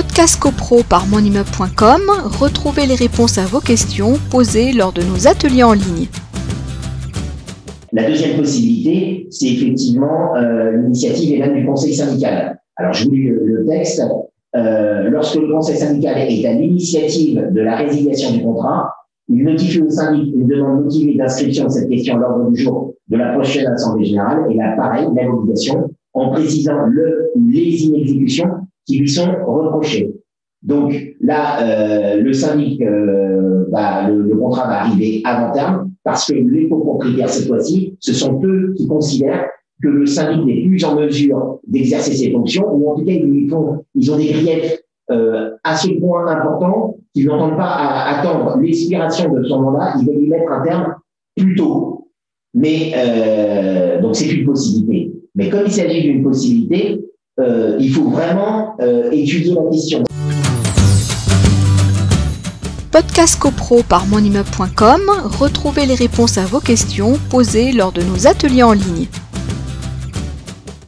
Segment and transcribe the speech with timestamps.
[0.00, 2.02] Podcast CoPro par monimmeuble.com,
[2.38, 6.06] retrouvez les réponses à vos questions posées lors de nos ateliers en ligne.
[7.92, 12.60] La deuxième possibilité, c'est effectivement euh, l'initiative et du conseil syndical.
[12.76, 14.00] Alors, je vous lis le, texte.
[14.54, 18.94] Euh, lorsque le conseil syndical est à l'initiative de la résiliation du contrat,
[19.28, 22.94] il notifie au syndic une demande motivée d'inscription de cette question à l'ordre du jour
[23.08, 28.68] de la prochaine Assemblée générale et là, pareil, même obligation, en précisant le les inexécutions
[28.88, 30.10] qui lui sont reprochées.
[30.62, 36.34] Donc là, euh, le syndic, euh, bah, le, contrat va arriver avant terme parce que
[36.34, 39.46] les copropriétaires, cette fois-ci, ce sont eux qui considèrent
[39.80, 43.54] que le syndic n'est plus en mesure d'exercer ses fonctions, ou en tout cas, ils,
[43.54, 47.76] ont des griefs euh, à ce point importants qu'ils n'entendent pas
[48.06, 50.94] attendre l'expiration de son mandat, ils veulent y mettre un terme
[51.36, 52.08] plus tôt.
[52.54, 55.12] Mais euh, donc c'est une possibilité.
[55.34, 57.00] Mais comme il s'agit d'une possibilité,
[57.38, 60.02] euh, il faut vraiment euh, étudier la question.
[62.90, 65.02] Podcast CoPro par monimmeuble.com,
[65.38, 69.06] retrouvez les réponses à vos questions posées lors de nos ateliers en ligne.